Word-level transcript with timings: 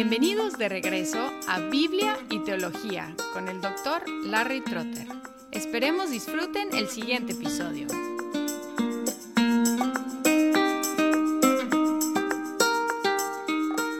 Bienvenidos 0.00 0.56
de 0.56 0.68
regreso 0.68 1.32
a 1.48 1.58
Biblia 1.58 2.16
y 2.30 2.38
Teología 2.44 3.16
con 3.32 3.48
el 3.48 3.60
doctor 3.60 4.08
Larry 4.26 4.60
Trotter. 4.60 5.08
Esperemos 5.50 6.12
disfruten 6.12 6.68
el 6.72 6.86
siguiente 6.86 7.32
episodio. 7.32 7.88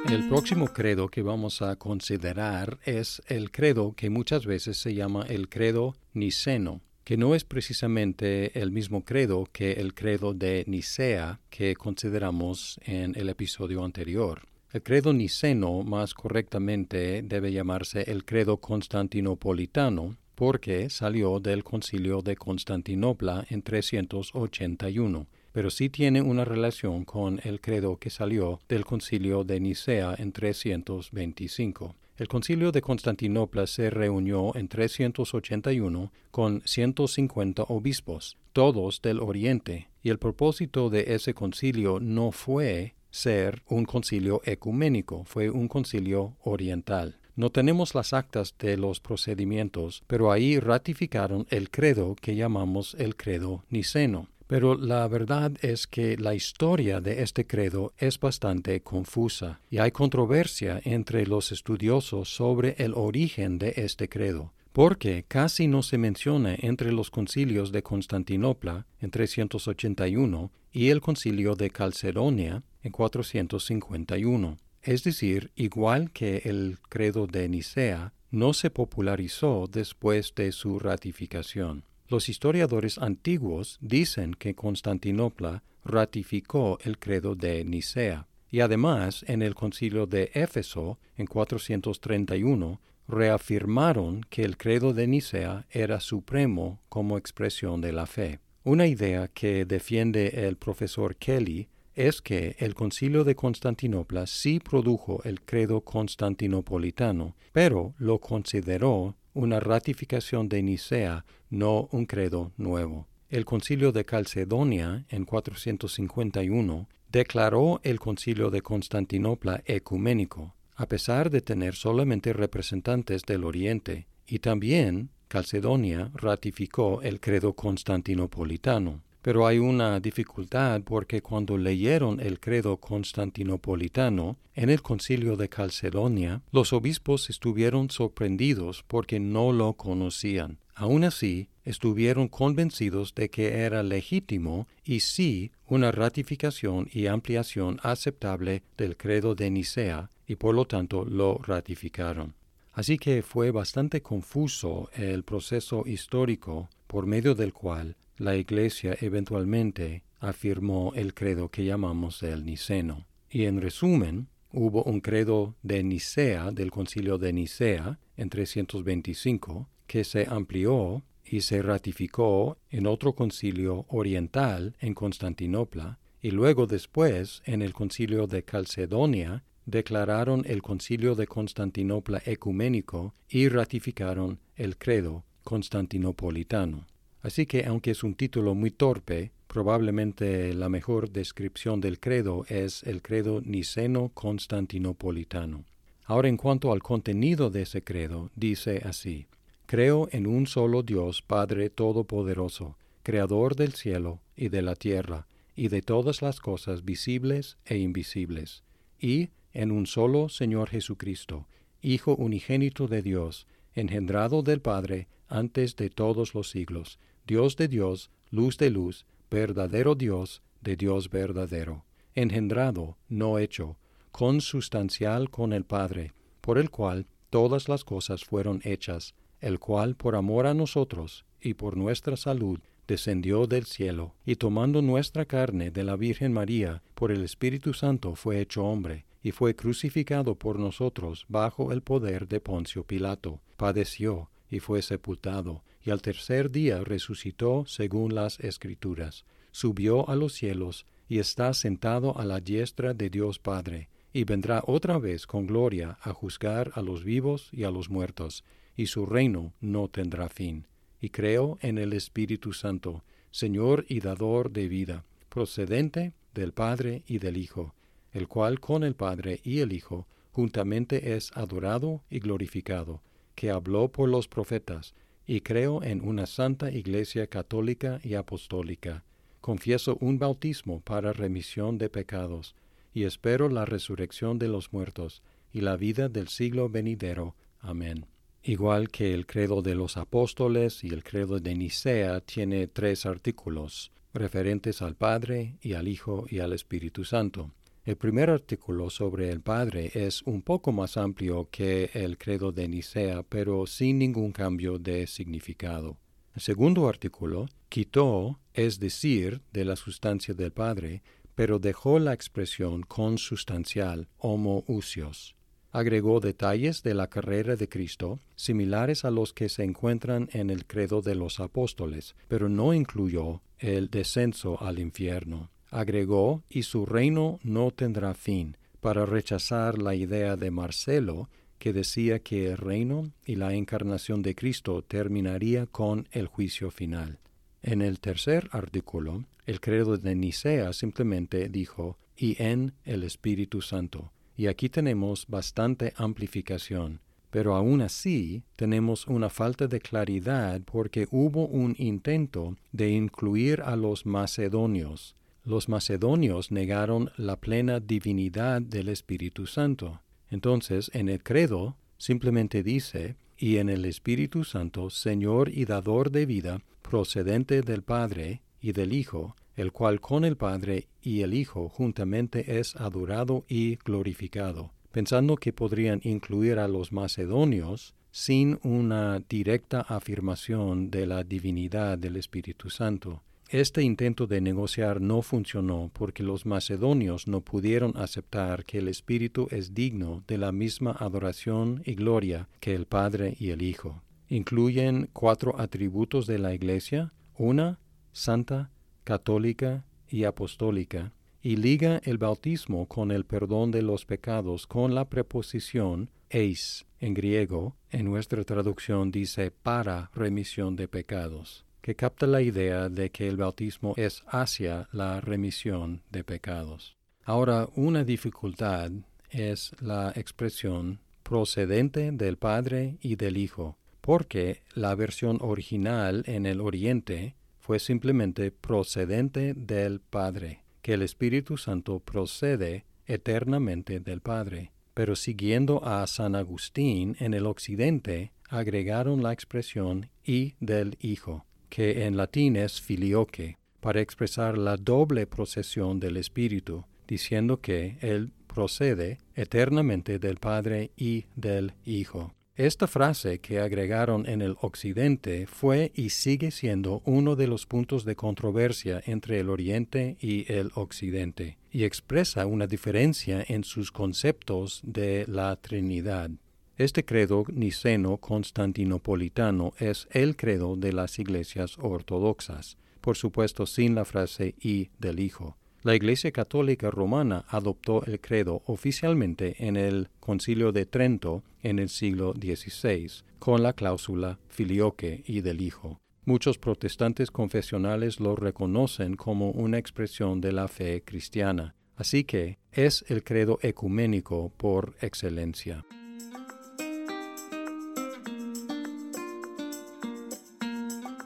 El 0.09 0.29
próximo 0.29 0.69
credo 0.69 1.09
que 1.09 1.23
vamos 1.23 1.63
a 1.63 1.75
considerar 1.75 2.79
es 2.85 3.21
el 3.27 3.51
credo 3.51 3.93
que 3.97 4.09
muchas 4.09 4.47
veces 4.47 4.77
se 4.77 4.95
llama 4.95 5.27
el 5.29 5.49
credo 5.49 5.97
niceno, 6.13 6.81
que 7.03 7.17
no 7.17 7.35
es 7.35 7.43
precisamente 7.43 8.57
el 8.57 8.71
mismo 8.71 9.05
credo 9.05 9.49
que 9.53 9.73
el 9.73 9.95
credo 9.95 10.33
de 10.33 10.63
Nicea 10.69 11.41
que 11.51 11.75
consideramos 11.75 12.79
en 12.85 13.19
el 13.19 13.29
episodio 13.31 13.85
anterior. 13.85 14.43
El 14.71 14.83
credo 14.83 15.15
niceno 15.15 15.83
más 15.83 16.13
correctamente 16.13 17.23
debe 17.23 17.53
llamarse 17.53 18.11
el 18.11 18.27
credo 18.27 18.59
constantinopolitano, 18.59 20.19
porque 20.35 20.91
salió 20.91 21.41
del 21.41 21.65
concilio 21.65 22.21
de 22.21 22.37
Constantinopla 22.37 23.47
en 23.49 23.63
381, 23.63 25.27
pero 25.53 25.71
sí 25.71 25.89
tiene 25.89 26.21
una 26.21 26.45
relación 26.45 27.07
con 27.07 27.41
el 27.45 27.63
credo 27.63 27.97
que 27.97 28.11
salió 28.11 28.61
del 28.69 28.85
concilio 28.85 29.43
de 29.43 29.59
Nicea 29.59 30.15
en 30.19 30.33
325. 30.33 31.97
El 32.19 32.29
concilio 32.29 32.71
de 32.71 32.83
Constantinopla 32.83 33.67
se 33.67 33.89
reunió 33.89 34.55
en 34.55 34.69
381 34.69 36.13
con 36.31 36.61
150 36.67 37.63
obispos, 37.63 38.37
todos 38.53 39.01
del 39.01 39.21
Oriente, 39.21 39.89
y 40.03 40.11
el 40.11 40.19
propósito 40.19 40.91
de 40.91 41.15
ese 41.15 41.33
concilio 41.33 42.01
no 42.01 42.33
fue 42.33 42.97
ser 43.19 43.63
un 43.69 43.85
concilio 43.85 44.41
ecuménico, 44.45 45.25
fue 45.25 45.51
un 45.51 45.69
concilio 45.69 46.37
oriental. 46.43 47.17
No 47.35 47.51
tenemos 47.51 47.95
las 47.95 48.13
actas 48.13 48.55
de 48.59 48.77
los 48.77 49.01
procedimientos, 49.01 50.03
pero 50.07 50.33
ahí 50.33 50.59
ratificaron 50.59 51.47
el 51.51 51.71
credo 51.71 52.17
que 52.21 52.35
llamamos 52.35 52.97
el 52.99 53.17
credo 53.17 53.65
niceno. 53.71 54.29
Pero 54.47 54.75
la 54.77 55.07
verdad 55.09 55.53
es 55.61 55.87
que 55.87 56.17
la 56.17 56.35
historia 56.35 57.01
de 57.01 57.23
este 57.23 57.47
credo 57.47 57.93
es 57.99 58.19
bastante 58.19 58.81
confusa 58.81 59.61
y 59.71 59.79
hay 59.79 59.91
controversia 59.91 60.81
entre 60.85 61.27
los 61.27 61.53
estudiosos 61.53 62.35
sobre 62.35 62.75
el 62.79 62.95
origen 62.95 63.59
de 63.59 63.75
este 63.77 64.09
credo 64.09 64.53
porque 64.79 65.25
casi 65.27 65.67
no 65.67 65.83
se 65.83 65.99
menciona 65.99 66.55
entre 66.57 66.93
los 66.93 67.11
concilios 67.11 67.73
de 67.73 67.83
Constantinopla 67.83 68.87
en 69.01 69.11
381 69.11 70.53
y 70.71 70.91
el 70.91 71.01
concilio 71.01 71.57
de 71.57 71.71
Calcedonia 71.71 72.63
451. 72.91 74.59
Es 74.83 75.05
decir, 75.05 75.51
igual 75.55 76.11
que 76.13 76.43
el 76.45 76.79
credo 76.89 77.27
de 77.27 77.49
Nicea, 77.49 78.13
no 78.31 78.53
se 78.53 78.71
popularizó 78.71 79.69
después 79.71 80.35
de 80.35 80.53
su 80.53 80.79
ratificación. 80.79 81.85
Los 82.09 82.29
historiadores 82.29 82.99
antiguos 82.99 83.79
dicen 83.81 84.35
que 84.35 84.55
Constantinopla 84.55 85.63
ratificó 85.85 86.79
el 86.83 86.99
credo 86.99 87.35
de 87.35 87.65
Nicea, 87.65 88.27
y 88.51 88.61
además 88.61 89.25
en 89.29 89.43
el 89.43 89.55
concilio 89.55 90.07
de 90.07 90.31
Éfeso 90.35 90.99
en 91.17 91.27
431 91.27 92.81
reafirmaron 93.09 94.21
que 94.29 94.43
el 94.43 94.57
credo 94.57 94.93
de 94.93 95.07
Nicea 95.07 95.67
era 95.71 96.01
supremo 96.01 96.81
como 96.89 97.19
expresión 97.19 97.81
de 97.81 97.93
la 97.93 98.07
fe. 98.07 98.39
Una 98.65 98.87
idea 98.87 99.29
que 99.29 99.65
defiende 99.65 100.47
el 100.47 100.57
profesor 100.57 101.17
Kelly 101.17 101.69
es 101.99 102.23
que 102.23 102.55
el 102.61 102.75
concilio 102.75 103.25
de 103.25 103.35
Constantinopla 103.35 104.29
sí 104.29 104.61
produjo 104.61 105.21
el 105.25 105.41
credo 105.41 105.81
constantinopolitano, 105.81 107.35
pero 107.51 107.93
lo 107.99 108.21
consideró 108.21 109.17
una 109.35 109.59
ratificación 109.59 110.49
de 110.49 110.63
Nicea, 110.63 111.25
no 111.51 111.89
un 111.91 112.07
credo 112.07 112.53
nuevo. 112.57 113.09
El 113.31 113.45
concilio 113.45 113.91
de 113.91 114.05
Calcedonia, 114.05 115.07
en 115.09 115.25
451, 115.25 116.89
declaró 117.11 117.81
el 117.83 117.99
concilio 117.99 118.51
de 118.51 118.63
Constantinopla 118.63 119.65
ecuménico, 119.67 120.55
a 120.77 120.87
pesar 120.87 121.31
de 121.31 121.41
tener 121.41 121.75
solamente 121.75 122.33
representantes 122.33 123.23
del 123.23 123.43
Oriente, 123.43 124.07
y 124.25 124.39
también 124.39 125.11
Calcedonia 125.27 126.13
ratificó 126.15 127.03
el 127.03 127.19
credo 127.19 127.55
constantinopolitano. 127.55 129.03
Pero 129.23 129.47
hay 129.47 129.59
una 129.59 130.01
dificultad 130.01 130.83
porque 130.83 131.23
cuando 131.23 131.59
leyeron 131.59 132.21
el 132.21 132.41
credo 132.41 132.77
constantinopolitano 132.77 134.37
en 134.55 134.71
el 134.71 134.83
concilio 134.83 135.37
de 135.37 135.49
Calcedonia, 135.49 136.43
los 136.53 136.73
obispos 136.73 137.31
estuvieron 137.31 137.91
sorprendidos 137.91 138.85
porque 138.87 139.21
no 139.21 139.53
lo 139.53 139.75
conocían. 139.75 140.59
Aun 140.75 141.03
así, 141.03 141.49
estuvieron 141.65 142.29
convencidos 142.29 143.15
de 143.15 143.31
que 143.31 143.63
era 143.65 143.83
legítimo 143.83 144.69
y 144.85 145.01
sí 145.01 145.51
una 145.67 145.91
ratificación 145.91 146.89
y 146.93 147.09
ampliación 147.09 147.81
aceptable 147.83 148.63
del 148.77 148.97
credo 148.97 149.35
de 149.35 149.51
Nicea, 149.51 150.11
y 150.27 150.37
por 150.37 150.55
lo 150.55 150.67
tanto 150.67 151.05
lo 151.05 151.39
ratificaron. 151.39 152.35
Así 152.73 152.97
que 152.97 153.23
fue 153.23 153.51
bastante 153.51 154.03
confuso 154.03 154.89
el 154.95 155.25
proceso 155.25 155.83
histórico 155.85 156.69
por 156.87 157.07
medio 157.07 157.35
del 157.35 157.53
cual 157.53 157.97
la 158.19 158.37
Iglesia 158.37 158.97
eventualmente 159.01 160.03
afirmó 160.21 160.93
el 160.95 161.15
credo 161.15 161.49
que 161.49 161.65
llamamos 161.65 162.23
el 162.23 162.45
niceno. 162.45 163.07
Y 163.31 163.45
en 163.45 163.61
resumen, 163.61 164.29
hubo 164.53 164.83
un 164.85 165.01
credo 165.01 165.55
de 165.63 165.83
Nicea, 165.83 166.51
del 166.51 166.71
concilio 166.71 167.19
de 167.19 167.33
Nicea, 167.33 167.99
en 168.17 168.31
325, 168.31 169.69
que 169.87 170.05
se 170.05 170.27
amplió 170.29 171.03
y 171.25 171.43
se 171.43 171.63
ratificó 171.63 172.59
en 172.71 172.87
otro 172.87 173.15
concilio 173.15 173.87
oriental 173.89 174.75
en 174.81 174.95
Constantinopla, 174.95 175.99
y 176.21 176.31
luego 176.31 176.67
después 176.67 177.43
en 177.45 177.63
el 177.63 177.73
concilio 177.73 178.27
de 178.27 178.43
Calcedonia 178.43 179.45
declararon 179.67 180.45
el 180.47 180.63
concilio 180.63 181.15
de 181.15 181.27
Constantinopla 181.27 182.23
ecuménico 182.25 183.15
y 183.29 183.49
ratificaron 183.49 184.41
el 184.57 184.79
credo 184.79 185.25
constantinopolitano. 185.45 186.87
Así 187.29 187.45
que 187.45 187.67
aunque 187.67 187.91
es 187.91 188.05
un 188.05 188.15
título 188.15 188.55
muy 188.55 188.71
torpe, 188.71 189.33
probablemente 189.49 190.55
la 190.55 190.71
mejor 190.71 191.11
descripción 191.11 191.79
del 191.79 192.01
credo 192.01 192.47
es 192.49 192.83
el 192.85 193.03
credo 193.03 193.43
niceno 193.43 194.11
constantinopolitano. 194.15 195.67
Ahora 196.07 196.31
en 196.31 196.39
cuanto 196.39 196.73
al 196.73 196.83
contenido 196.83 197.51
de 197.51 197.63
ese 197.63 197.85
credo, 197.85 198.31
dice 198.35 198.81
así, 198.87 199.27
Creo 199.67 200.09
en 200.11 200.27
un 200.27 200.47
solo 200.47 200.83
Dios 200.83 201.21
Padre 201.21 201.69
Todopoderoso, 201.69 202.79
Creador 203.03 203.57
del 203.57 203.75
cielo 203.75 204.21
y 204.35 204.49
de 204.49 204.63
la 204.63 204.75
tierra, 204.75 205.27
y 205.55 205.69
de 205.69 205.83
todas 205.83 206.23
las 206.23 206.41
cosas 206.41 206.83
visibles 206.87 207.59
e 207.67 207.77
invisibles, 207.77 208.63
y 208.99 209.29
en 209.53 209.71
un 209.71 209.87
solo 209.87 210.31
Señor 210.31 210.71
Jesucristo, 210.71 211.47
Hijo 211.83 212.15
unigénito 212.15 212.89
de 212.89 213.03
Dios, 213.03 213.47
engendrado 213.75 214.43
del 214.43 214.63
Padre 214.63 215.09
antes 215.29 215.77
de 215.77 215.91
todos 215.91 216.33
los 216.33 216.49
siglos, 216.49 216.99
Dios 217.29 217.57
de 217.57 217.69
Dios, 217.69 218.11
luz 218.31 218.57
de 218.57 218.71
luz, 218.71 219.05
verdadero 219.31 219.95
Dios 219.95 220.41
de 220.63 220.77
Dios 220.77 221.11
verdadero, 221.11 221.85
engendrado, 222.15 222.97
no 223.11 223.39
hecho, 223.39 223.77
consustancial 224.13 225.29
con 225.29 225.53
el 225.53 225.65
Padre, 225.67 226.15
por 226.41 226.57
el 226.57 226.71
cual 226.71 227.07
todas 227.29 227.69
las 227.69 227.85
cosas 227.85 228.25
fueron 228.25 228.63
hechas, 228.65 229.15
el 229.41 229.59
cual 229.59 229.95
por 229.95 230.17
amor 230.17 230.47
a 230.47 230.55
nosotros 230.55 231.27
y 231.39 231.53
por 231.53 231.77
nuestra 231.77 232.17
salud 232.17 232.61
descendió 232.87 233.47
del 233.47 233.67
cielo, 233.67 234.15
y 234.25 234.37
tomando 234.37 234.81
nuestra 234.81 235.27
carne 235.27 235.71
de 235.71 235.85
la 235.85 235.97
Virgen 235.97 236.33
María, 236.33 236.83
por 236.95 237.13
el 237.13 237.23
Espíritu 237.23 237.75
Santo 237.75 238.15
fue 238.15 238.41
hecho 238.41 238.65
hombre, 238.65 239.05
y 239.23 239.33
fue 239.33 239.55
crucificado 239.55 240.35
por 240.35 240.59
nosotros 240.59 241.27
bajo 241.29 241.73
el 241.73 241.83
poder 241.83 242.27
de 242.27 242.41
Poncio 242.41 242.85
Pilato, 242.85 243.43
padeció, 243.59 244.31
y 244.51 244.61
fue 244.61 244.83
sepultado, 244.83 245.63
y 245.83 245.91
al 245.91 246.03
tercer 246.03 246.51
día 246.51 246.83
resucitó 246.85 247.65
según 247.67 248.15
las 248.15 248.41
Escrituras, 248.41 249.25
subió 249.53 250.09
a 250.09 250.17
los 250.17 250.35
cielos, 250.35 250.87
y 251.09 251.19
está 251.19 251.55
sentado 251.55 252.19
a 252.19 252.25
la 252.25 252.41
diestra 252.41 252.95
de 252.95 253.09
Dios 253.11 253.39
Padre, 253.39 253.89
y 254.13 254.25
vendrá 254.25 254.63
otra 254.67 254.99
vez 254.99 255.27
con 255.27 255.47
gloria 255.47 255.99
a 256.03 256.13
juzgar 256.13 256.73
a 256.75 256.83
los 256.83 257.05
vivos 257.05 257.49
y 257.53 257.65
a 257.65 257.71
los 257.71 257.91
muertos, 257.91 258.45
y 258.77 258.87
su 258.87 259.07
reino 259.07 259.53
no 259.61 259.89
tendrá 259.89 260.29
fin. 260.29 260.67
Y 261.01 261.11
creo 261.11 261.59
en 261.61 261.79
el 261.79 261.93
Espíritu 261.93 262.53
Santo, 262.53 263.05
Señor 263.31 263.85
y 263.89 264.01
dador 264.01 264.51
de 264.51 264.69
vida, 264.69 265.05
procedente 265.29 266.13
del 266.35 266.53
Padre 266.53 267.03
y 267.07 267.19
del 267.19 267.37
Hijo, 267.37 267.75
el 268.13 268.29
cual 268.29 268.61
con 268.61 268.85
el 268.85 268.95
Padre 268.95 269.41
y 269.45 269.61
el 269.61 269.73
Hijo 269.73 270.07
juntamente 270.33 271.15
es 271.15 271.31
adorado 271.35 272.03
y 272.11 272.21
glorificado, 272.21 273.03
que 273.39 273.53
habló 273.53 273.93
por 273.93 274.09
los 274.09 274.27
profetas, 274.27 274.97
y 275.25 275.43
creo 275.43 275.85
en 275.85 276.01
una 276.01 276.27
santa 276.27 276.73
Iglesia 276.73 277.29
católica 277.29 278.01
y 278.03 278.15
apostólica. 278.15 279.05
Confieso 279.41 279.97
un 280.01 280.19
bautismo 280.19 280.81
para 280.81 281.13
remisión 281.13 281.79
de 281.79 281.89
pecados, 281.89 282.57
y 282.93 283.05
espero 283.05 283.49
la 283.49 283.65
resurrección 283.65 284.41
de 284.41 284.49
los 284.49 284.73
muertos, 284.73 285.23
y 285.53 285.61
la 285.61 285.77
vida 285.77 286.09
del 286.09 286.27
siglo 286.27 286.69
venidero. 286.69 287.37
Amén. 287.61 288.07
Igual 288.43 288.89
que 288.89 289.15
el 289.15 289.25
credo 289.25 289.63
de 289.63 289.77
los 289.77 289.99
apóstoles 289.99 290.83
y 290.83 290.89
el 290.89 291.05
credo 291.05 291.39
de 291.39 291.55
Nicea 291.55 292.21
tiene 292.23 292.67
tres 292.67 293.07
artículos, 293.07 293.93
referentes 294.13 294.83
al 294.83 294.97
Padre 294.97 295.59
y 295.63 295.75
al 295.75 295.87
Hijo 295.87 296.27
y 296.29 296.41
al 296.41 296.53
Espíritu 296.53 297.05
Santo. 297.05 297.53
El 297.89 297.97
primer 297.97 298.29
artículo 298.29 298.91
sobre 298.91 299.31
el 299.31 299.41
Padre 299.41 299.91
es 299.95 300.21
un 300.25 300.43
poco 300.43 300.73
más 300.73 300.99
amplio 300.99 301.49
que 301.51 301.89
el 301.95 302.19
credo 302.19 302.53
de 302.53 302.69
Nicea, 302.69 303.23
pero 303.23 303.67
sin 303.67 303.99
ningún 303.99 304.31
cambio 304.31 304.79
de 304.79 305.07
significado. 305.07 305.97
El 306.35 306.43
segundo 306.43 306.87
artículo 306.87 307.47
quitó, 307.71 308.41
es 308.53 308.79
decir, 308.79 309.41
de 309.55 309.65
la 309.65 309.75
sustancia 309.75 310.35
del 310.35 310.53
Padre, 310.53 311.03
pero 311.35 311.59
dejó 311.59 311.99
la 311.99 312.13
expresión 312.13 312.83
consustancial, 312.83 314.07
homoousios. 314.19 315.35
Agregó 315.71 316.21
detalles 316.21 316.83
de 316.83 316.93
la 316.93 317.09
carrera 317.09 317.57
de 317.57 317.71
Cristo, 317.71 318.21
similares 318.37 319.07
a 319.07 319.11
los 319.11 319.33
que 319.33 319.49
se 319.49 319.65
encuentran 319.65 320.29
en 320.35 320.51
el 320.51 320.67
credo 320.67 321.01
de 321.01 321.15
los 321.15 321.41
apóstoles, 321.41 322.17
pero 322.29 322.51
no 322.51 322.75
incluyó 322.75 323.41
el 323.59 323.89
descenso 323.89 324.61
al 324.61 324.79
infierno. 324.79 325.49
Agregó, 325.71 326.43
y 326.49 326.63
su 326.63 326.87
reino 326.87 327.39
no 327.43 327.71
tendrá 327.71 328.15
fin, 328.15 328.57
para 328.81 329.07
rechazar 329.07 329.79
la 329.79 329.95
idea 329.95 330.37
de 330.37 330.51
Marcelo, 330.51 331.29
que 331.59 331.73
decía 331.73 332.21
que 332.21 332.47
el 332.47 332.57
reino 332.57 333.11
y 333.27 333.35
la 333.35 333.55
encarnación 333.55 334.23
de 334.23 334.35
Cristo 334.35 334.83
terminaría 334.83 335.67
con 335.67 336.09
el 336.13 336.27
juicio 336.27 336.71
final. 336.71 337.19
En 337.63 337.83
el 337.83 337.99
tercer 338.01 338.49
artículo, 338.53 339.25
el 339.47 339.61
credo 339.61 339.97
de 339.97 340.15
Nicea 340.15 340.73
simplemente 340.73 341.49
dijo, 341.49 341.99
y 342.17 342.41
en 342.43 342.75
el 342.85 343.03
Espíritu 343.03 343.63
Santo. 343.63 344.13
Y 344.37 344.47
aquí 344.47 344.69
tenemos 344.69 345.27
bastante 345.27 345.93
amplificación, 345.97 347.01
pero 347.31 347.55
aún 347.55 347.83
así 347.83 348.43
tenemos 348.57 349.07
una 349.07 349.29
falta 349.29 349.67
de 349.67 349.81
claridad 349.81 350.61
porque 350.65 351.09
hubo 351.11 351.47
un 351.47 351.75
intento 351.79 352.57
de 352.73 352.91
incluir 352.91 353.63
a 353.63 353.77
los 353.77 354.07
macedonios. 354.07 355.17
Los 355.49 355.71
macedonios 355.71 356.51
negaron 356.51 357.11
la 357.17 357.37
plena 357.37 357.81
divinidad 357.81 358.61
del 358.61 358.91
Espíritu 358.91 359.47
Santo. 359.47 360.03
Entonces, 360.29 360.91
en 360.93 361.09
el 361.09 361.23
credo 361.23 361.79
simplemente 361.97 362.63
dice, 362.63 363.17
y 363.39 363.57
en 363.57 363.71
el 363.71 363.87
Espíritu 363.87 364.45
Santo, 364.45 364.91
Señor 364.91 365.49
y 365.49 365.65
dador 365.65 366.11
de 366.11 366.27
vida, 366.27 366.61
procedente 366.83 367.63
del 367.63 367.81
Padre 367.81 368.43
y 368.61 368.73
del 368.73 368.93
Hijo, 368.93 369.37
el 369.57 369.73
cual 369.73 370.03
con 370.03 370.27
el 370.27 370.37
Padre 370.37 370.89
y 371.01 371.23
el 371.23 371.33
Hijo 371.33 371.71
juntamente 371.71 372.59
es 372.59 372.77
adorado 372.77 373.47
y 373.49 373.77
glorificado, 373.77 374.75
pensando 374.93 375.37
que 375.37 375.55
podrían 375.55 376.03
incluir 376.05 376.59
a 376.59 376.69
los 376.69 376.93
macedonios 376.93 377.95
sin 378.11 378.59
una 378.63 379.21
directa 379.27 379.81
afirmación 379.81 380.91
de 380.91 381.07
la 381.07 381.25
divinidad 381.25 381.97
del 381.97 382.17
Espíritu 382.17 382.69
Santo. 382.69 383.23
Este 383.51 383.83
intento 383.83 384.27
de 384.27 384.43
negociar 384.43 385.01
no 385.01 385.23
funcionó 385.23 385.91
porque 385.95 386.23
los 386.23 386.45
macedonios 386.45 387.27
no 387.27 387.41
pudieron 387.41 387.97
aceptar 387.97 388.67
que 388.67 388.77
el 388.77 388.89
Espíritu 388.89 389.49
es 389.51 389.73
digno 389.73 390.23
de 390.29 390.37
la 390.37 390.53
misma 390.53 390.91
adoración 390.91 391.81
y 391.87 391.95
gloria 391.95 392.47
que 392.61 392.75
el 392.75 392.85
Padre 392.85 393.37
y 393.41 393.49
el 393.49 393.63
Hijo. 393.63 394.03
Incluyen 394.29 395.09
cuatro 395.15 395.59
atributos 395.59 396.27
de 396.27 396.39
la 396.39 396.53
Iglesia, 396.53 397.15
una, 397.39 397.79
santa, 398.13 398.71
católica 399.05 399.87
y 400.11 400.25
apostólica, 400.25 401.15
y 401.41 401.57
liga 401.57 402.03
el 402.05 402.19
bautismo 402.19 402.87
con 402.87 403.11
el 403.11 403.25
perdón 403.25 403.71
de 403.71 403.81
los 403.81 404.05
pecados 404.05 404.67
con 404.67 404.95
la 404.95 405.09
preposición 405.09 406.11
eis 406.29 406.85
en 407.01 407.15
griego, 407.15 407.77
en 407.91 408.05
nuestra 408.05 408.45
traducción 408.45 409.11
dice 409.11 409.51
para 409.51 410.11
remisión 410.13 410.77
de 410.77 410.89
pecados, 410.89 411.65
que 411.89 411.97
capta 411.97 412.27
la 412.27 412.43
idea 412.43 412.91
de 412.91 413.09
que 413.09 413.27
el 413.27 413.39
bautismo 413.39 413.95
es 413.97 414.23
hacia 414.27 414.91
la 414.93 415.23
remisión 415.23 416.03
de 416.11 416.23
pecados. 416.23 416.99
Ahora, 417.25 417.67
una 417.77 418.05
dificultad 418.05 418.91
es 419.31 419.75
la 419.81 420.13
expresión 420.15 421.01
procedente 421.23 422.13
del 422.13 422.37
Padre 422.37 422.99
y 423.01 423.17
del 423.17 423.39
Hijo, 423.39 423.79
porque 424.03 424.61
la 424.75 424.95
versión 424.97 425.39
original 425.41 426.25
en 426.27 426.45
el 426.45 426.61
Oriente 426.61 427.37
fue 427.59 427.79
simplemente 427.79 428.51
procedente 428.51 429.55
del 429.55 430.01
Padre, 430.01 430.65
que 430.83 430.93
el 430.93 431.01
Espíritu 431.01 431.57
Santo 431.57 432.01
procede 432.01 432.85
eternamente 433.07 433.99
del 433.99 434.21
Padre. 434.21 434.73
Pero 434.93 435.17
siguiendo 435.17 435.83
a 435.87 436.07
San 436.07 436.35
Agustín 436.35 437.17
en 437.19 437.33
el 437.33 437.47
Occidente, 437.47 438.33
agregaron 438.51 439.23
la 439.23 439.33
expresión 439.33 440.11
y 440.23 440.53
del 440.61 440.99
Hijo, 441.01 441.47
que 441.69 442.05
en 442.07 442.17
latín 442.17 442.57
es 442.57 442.81
filioque, 442.81 443.57
para 443.81 444.01
expresar 444.01 444.59
la 444.59 444.77
doble 444.77 445.27
procesión 445.27 446.01
del 446.01 446.17
Espíritu, 446.17 446.85
diciendo 447.07 447.61
que 447.61 447.97
Él 448.01 448.33
procede 448.47 449.19
eternamente 449.35 450.19
del 450.19 450.37
Padre 450.37 450.91
y 450.97 451.27
del 451.37 451.75
Hijo. 451.85 452.35
Esta 452.57 452.89
frase 452.89 453.39
que 453.39 453.61
agregaron 453.61 454.29
en 454.29 454.43
el 454.43 454.57
Occidente 454.61 455.47
fue 455.47 455.93
y 455.95 456.11
sigue 456.11 456.51
siendo 456.51 457.03
uno 457.05 457.37
de 457.37 457.47
los 457.47 457.67
puntos 457.67 458.05
de 458.05 458.17
controversia 458.17 459.01
entre 459.07 459.39
el 459.39 459.49
Oriente 459.49 460.17
y 460.21 460.53
el 460.53 460.73
Occidente, 460.75 461.57
y 461.71 461.85
expresa 461.85 462.47
una 462.47 462.67
diferencia 462.67 463.45
en 463.47 463.63
sus 463.63 463.93
conceptos 463.93 464.81
de 464.83 465.25
la 465.29 465.55
Trinidad. 465.55 466.31
Este 466.79 467.05
credo 467.05 467.43
niceno 467.53 468.19
constantinopolitano 468.19 469.73
es 469.81 470.07
el 470.13 470.37
credo 470.37 470.77
de 470.77 470.93
las 470.93 471.19
iglesias 471.19 471.77
ortodoxas, 471.77 472.79
por 473.01 473.17
supuesto 473.17 473.67
sin 473.67 473.97
la 473.97 474.05
frase 474.05 474.55
y 474.61 474.91
del 475.01 475.19
Hijo. 475.19 475.57
La 475.83 475.97
Iglesia 475.97 476.31
Católica 476.31 476.89
Romana 476.93 477.45
adoptó 477.49 478.05
el 478.05 478.21
credo 478.21 478.63
oficialmente 478.67 479.57
en 479.67 479.77
el 479.77 480.09
Concilio 480.21 480.71
de 480.71 480.87
Trento 480.87 481.43
en 481.65 481.81
el 481.81 481.89
siglo 481.89 482.33
XVI, 482.33 483.25
con 483.41 483.65
la 483.65 483.73
cláusula 483.73 484.39
filioque 484.49 485.25
y 485.27 485.41
del 485.41 485.63
Hijo. 485.63 485.99
Muchos 486.27 486.59
protestantes 486.59 487.33
confesionales 487.33 488.21
lo 488.21 488.37
reconocen 488.37 489.17
como 489.17 489.51
una 489.51 489.79
expresión 489.79 490.41
de 490.41 490.53
la 490.53 490.69
fe 490.69 491.03
cristiana, 491.05 491.75
así 491.97 492.23
que 492.23 492.59
es 492.71 493.05
el 493.09 493.25
credo 493.25 493.59
ecuménico 493.63 494.53
por 494.57 494.95
excelencia. 495.01 495.85